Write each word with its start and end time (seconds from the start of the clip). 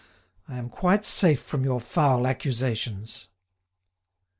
I 0.47 0.57
am 0.57 0.69
quite 0.69 1.05
safe 1.05 1.39
from 1.39 1.63
your 1.63 1.79
foul 1.79 2.25
accusations." 2.25 3.27